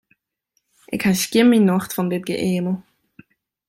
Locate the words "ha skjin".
1.05-1.47